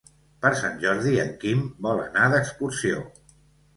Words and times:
Per 0.45 0.51
Sant 0.61 0.79
Jordi 0.83 1.13
en 1.25 1.29
Quim 1.45 1.61
vol 1.89 2.03
anar 2.07 2.25
d'excursió. 2.33 3.07